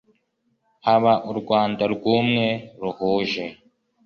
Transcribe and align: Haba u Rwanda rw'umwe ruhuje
Haba 0.85 1.13
u 1.31 1.33
Rwanda 1.41 1.83
rw'umwe 1.93 2.47
ruhuje 2.81 3.45